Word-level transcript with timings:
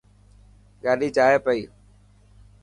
گاڏي 0.83 1.09
جائي 1.15 1.37
پئي. 1.45 1.61